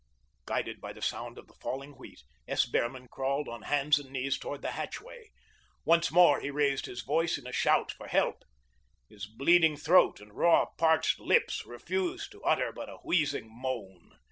[0.47, 2.65] Guided by the sound of the falling wheat, S.
[2.65, 5.29] Behrman crawled on hands and knees toward the hatchway.
[5.85, 8.41] Once more he raised his voice in a shout for help.
[9.09, 14.09] His bleeding throat and raw, parched lips refused to utter but a wheezing moan.